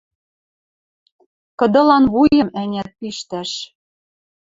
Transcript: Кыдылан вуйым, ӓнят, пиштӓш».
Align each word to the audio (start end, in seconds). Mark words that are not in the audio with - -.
Кыдылан 1.59 2.03
вуйым, 2.13 2.49
ӓнят, 2.61 2.89
пиштӓш». 2.99 3.51